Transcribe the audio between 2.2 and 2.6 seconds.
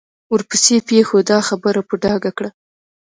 کړه.